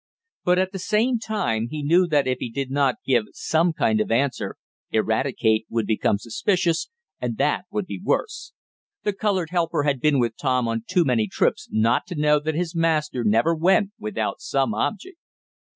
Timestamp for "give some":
3.05-3.71